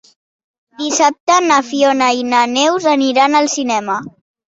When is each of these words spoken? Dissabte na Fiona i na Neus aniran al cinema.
Dissabte 0.81 1.35
na 1.51 1.57
Fiona 1.67 2.07
i 2.21 2.23
na 2.31 2.39
Neus 2.53 2.87
aniran 2.95 3.41
al 3.41 3.51
cinema. 3.57 3.99